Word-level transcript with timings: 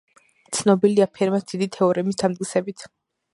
ცნობილია 0.59 1.07
ფერმას 1.17 1.45
დიდი 1.51 1.67
თეორემის 1.77 2.19
დამტკიცებით. 2.23 2.89